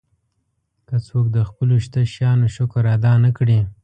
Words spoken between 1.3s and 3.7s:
د خپلو شته شیانو شکر ادا نه کړي.